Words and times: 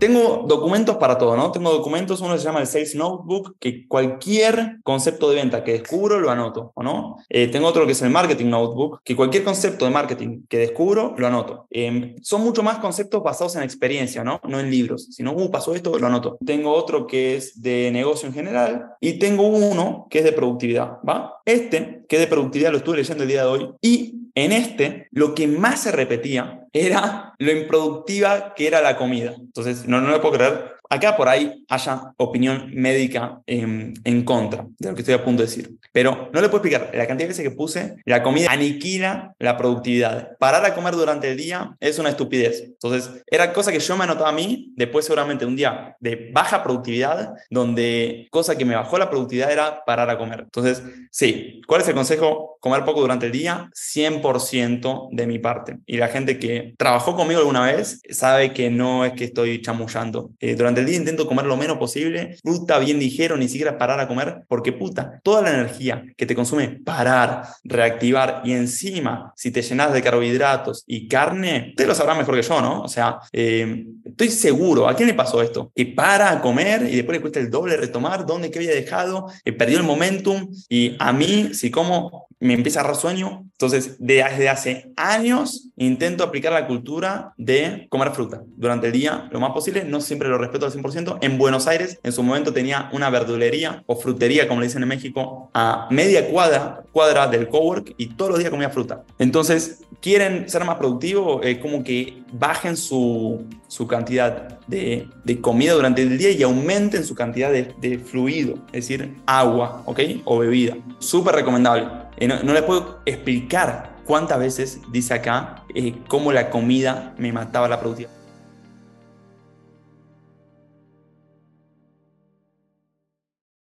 Tengo 0.00 0.46
documentos 0.48 0.96
para 0.96 1.18
todo, 1.18 1.36
¿no? 1.36 1.52
Tengo 1.52 1.70
documentos, 1.70 2.22
uno 2.22 2.38
se 2.38 2.42
llama 2.42 2.60
el 2.60 2.66
Sales 2.66 2.94
Notebook, 2.94 3.56
que 3.60 3.86
cualquier 3.86 4.78
concepto 4.82 5.28
de 5.28 5.36
venta 5.36 5.62
que 5.62 5.72
descubro 5.72 6.18
lo 6.18 6.30
anoto, 6.30 6.72
¿o 6.74 6.82
no? 6.82 7.16
Eh, 7.28 7.48
tengo 7.48 7.68
otro 7.68 7.84
que 7.84 7.92
es 7.92 8.00
el 8.00 8.08
Marketing 8.08 8.46
Notebook, 8.46 9.02
que 9.04 9.14
cualquier 9.14 9.44
concepto 9.44 9.84
de 9.84 9.90
marketing 9.90 10.46
que 10.48 10.56
descubro 10.56 11.14
lo 11.18 11.26
anoto. 11.26 11.66
Em, 11.68 12.16
son 12.22 12.42
mucho 12.42 12.62
más 12.62 12.78
conceptos 12.78 13.22
basados 13.22 13.56
en 13.56 13.62
experiencia, 13.62 14.24
¿no? 14.24 14.40
No 14.48 14.58
en 14.58 14.70
libros. 14.70 15.06
Si 15.10 15.22
no, 15.22 15.32
uh, 15.32 15.50
pasó 15.50 15.74
esto, 15.74 15.98
lo 15.98 16.06
anoto. 16.06 16.38
Tengo 16.46 16.72
otro 16.72 17.06
que 17.06 17.36
es 17.36 17.60
de 17.60 17.90
negocio 17.92 18.26
en 18.26 18.32
general 18.32 18.94
y 19.02 19.18
tengo 19.18 19.48
uno 19.48 20.06
que 20.08 20.20
es 20.20 20.24
de 20.24 20.32
productividad, 20.32 20.92
¿va? 21.06 21.34
Este, 21.44 22.06
que 22.08 22.16
es 22.16 22.22
de 22.22 22.26
productividad, 22.26 22.72
lo 22.72 22.78
estuve 22.78 22.96
leyendo 22.96 23.24
el 23.24 23.28
día 23.28 23.42
de 23.42 23.48
hoy 23.48 23.70
y 23.82 24.30
en 24.34 24.52
este, 24.52 25.08
lo 25.10 25.34
que 25.34 25.46
más 25.46 25.82
se 25.82 25.92
repetía 25.92 26.59
era 26.72 27.34
lo 27.38 27.52
improductiva 27.52 28.54
que 28.54 28.66
era 28.66 28.80
la 28.80 28.96
comida. 28.96 29.34
Entonces, 29.38 29.86
no, 29.86 30.00
no 30.00 30.10
lo 30.10 30.20
puedo 30.20 30.34
creer 30.34 30.80
acá 30.90 31.16
por 31.16 31.28
ahí 31.28 31.64
haya 31.68 32.12
opinión 32.16 32.70
médica 32.74 33.40
en, 33.46 33.94
en, 34.04 34.24
contra 34.24 34.66
de 34.78 34.88
lo 34.88 34.94
que 34.94 35.02
estoy 35.02 35.14
a 35.14 35.24
punto 35.24 35.42
de 35.42 35.48
decir. 35.48 35.78
Pero 35.92 36.28
no 36.32 36.40
le 36.40 36.48
puedo 36.48 36.64
explicar, 36.64 36.90
la 36.92 37.06
cantidad 37.06 37.28
de 37.28 37.28
veces 37.28 37.48
que 37.48 37.54
puse, 37.54 37.96
la 38.04 38.22
comida 38.22 38.50
aniquila 38.50 39.34
la 39.38 39.56
productividad. 39.56 40.36
Parar 40.38 40.64
a 40.66 40.74
comer 40.74 40.94
durante 40.94 41.30
el 41.30 41.36
día 41.36 41.76
es 41.78 41.98
una 41.98 42.10
estupidez. 42.10 42.62
Entonces, 42.64 43.22
era 43.26 43.52
cosa 43.52 43.70
que 43.70 43.78
yo 43.78 43.96
me 43.96 44.04
anotaba 44.04 44.30
a 44.30 44.32
mí, 44.32 44.72
después 44.76 45.04
seguramente 45.04 45.46
un 45.46 45.56
día 45.56 45.96
de 46.00 46.30
baja 46.32 46.62
productividad, 46.62 47.34
donde 47.50 48.26
cosa 48.30 48.58
que 48.58 48.64
me 48.64 48.74
bajó 48.74 48.98
la 48.98 49.08
productividad 49.08 49.52
era 49.52 49.84
parar 49.84 50.10
a 50.10 50.18
comer. 50.18 50.40
Entonces, 50.40 50.82
sí, 51.12 51.60
¿cuál 51.68 51.82
es 51.82 51.88
el 51.88 51.94
consejo? 51.94 52.58
Comer 52.60 52.84
poco 52.84 53.00
durante 53.00 53.26
el 53.26 53.32
día, 53.32 53.70
100% 53.74 55.08
de 55.12 55.26
mi 55.26 55.38
parte. 55.38 55.78
Y 55.86 55.98
la 55.98 56.08
gente 56.08 56.38
que 56.38 56.59
trabajó 56.76 57.16
conmigo 57.16 57.40
alguna 57.40 57.64
vez 57.64 58.00
sabe 58.10 58.52
que 58.52 58.70
no 58.70 59.04
es 59.04 59.12
que 59.12 59.24
estoy 59.24 59.60
chamullando. 59.62 60.30
Eh, 60.40 60.54
durante 60.54 60.80
el 60.80 60.86
día 60.86 60.96
intento 60.96 61.26
comer 61.26 61.46
lo 61.46 61.56
menos 61.56 61.78
posible, 61.78 62.36
fruta 62.42 62.78
bien 62.78 62.98
ligero, 62.98 63.36
ni 63.36 63.48
siquiera 63.48 63.78
parar 63.78 64.00
a 64.00 64.08
comer, 64.08 64.44
porque 64.48 64.72
puta, 64.72 65.20
toda 65.22 65.42
la 65.42 65.50
energía 65.50 66.04
que 66.16 66.26
te 66.26 66.34
consume 66.34 66.80
parar, 66.84 67.42
reactivar 67.64 68.42
y 68.44 68.52
encima, 68.52 69.32
si 69.36 69.50
te 69.50 69.62
llenas 69.62 69.92
de 69.92 70.02
carbohidratos 70.02 70.84
y 70.86 71.08
carne, 71.08 71.74
te 71.76 71.86
lo 71.86 71.94
sabrás 71.94 72.18
mejor 72.18 72.36
que 72.36 72.42
yo, 72.42 72.60
¿no? 72.60 72.82
O 72.82 72.88
sea, 72.88 73.18
eh, 73.32 73.86
estoy 74.10 74.28
seguro, 74.28 74.88
¿a 74.88 74.94
quién 74.94 75.08
le 75.08 75.14
pasó 75.14 75.42
esto? 75.42 75.72
Que 75.74 75.86
para 75.86 76.30
a 76.30 76.40
comer 76.40 76.82
y 76.82 76.96
después 76.96 77.16
le 77.16 77.20
cuesta 77.20 77.40
el 77.40 77.50
doble 77.50 77.76
retomar, 77.76 78.26
¿dónde 78.26 78.50
que 78.50 78.58
había 78.58 78.74
dejado? 78.74 79.26
Eh, 79.44 79.52
perdió 79.52 79.78
el 79.78 79.84
momentum 79.84 80.50
y 80.68 80.96
a 80.98 81.12
mí, 81.12 81.50
si 81.52 81.70
como 81.70 82.28
me 82.40 82.54
empieza 82.54 82.80
a 82.80 82.84
dar 82.84 82.96
sueño. 82.96 83.44
Entonces, 83.52 83.96
desde 83.98 84.48
hace 84.48 84.92
años 84.96 85.68
intento 85.76 86.24
aplicar 86.24 86.52
la 86.52 86.66
cultura 86.66 87.34
de 87.36 87.86
comer 87.90 88.12
fruta 88.12 88.42
durante 88.56 88.86
el 88.86 88.92
día 88.92 89.28
lo 89.30 89.38
más 89.40 89.52
posible. 89.52 89.84
No 89.84 90.00
siempre 90.00 90.28
lo 90.28 90.38
respeto 90.38 90.66
al 90.66 90.72
100%. 90.72 91.18
En 91.20 91.36
Buenos 91.36 91.66
Aires, 91.66 92.00
en 92.02 92.12
su 92.12 92.22
momento 92.22 92.52
tenía 92.52 92.88
una 92.92 93.10
verdulería 93.10 93.84
o 93.86 93.96
frutería, 93.96 94.48
como 94.48 94.60
le 94.60 94.66
dicen 94.66 94.82
en 94.82 94.88
México, 94.88 95.50
a 95.52 95.86
media 95.90 96.28
cuadra, 96.28 96.82
cuadra 96.92 97.26
del 97.26 97.48
cowork 97.48 97.94
y 97.98 98.06
todos 98.14 98.30
los 98.30 98.38
días 98.38 98.50
comía 98.50 98.70
fruta. 98.70 99.04
Entonces, 99.18 99.82
quieren 100.00 100.48
ser 100.48 100.64
más 100.64 100.76
productivos, 100.76 101.44
eh, 101.44 101.60
como 101.60 101.84
que 101.84 102.19
bajen 102.32 102.76
su, 102.76 103.44
su 103.68 103.86
cantidad 103.86 104.58
de, 104.66 105.08
de, 105.24 105.40
comida 105.40 105.72
durante 105.74 106.02
el 106.02 106.18
día 106.18 106.30
y 106.30 106.42
aumenten 106.42 107.04
su 107.04 107.14
cantidad 107.14 107.50
de, 107.50 107.74
de 107.80 107.98
fluido, 107.98 108.54
es 108.68 108.88
decir, 108.88 109.16
agua. 109.26 109.82
O 110.24 110.38
bebida. 110.38 110.76
Súper 110.98 111.34
recomendable. 111.34 111.86
Eh, 112.16 112.28
no, 112.28 112.42
no 112.42 112.52
les 112.52 112.62
puedo 112.62 113.00
explicar 113.06 113.96
cuántas 114.04 114.38
veces 114.38 114.80
dice 114.92 115.14
acá 115.14 115.64
eh, 115.74 115.94
cómo 116.08 116.32
la 116.32 116.50
comida 116.50 117.14
me 117.18 117.32
mataba 117.32 117.68
la 117.68 117.80
productividad. 117.80 118.19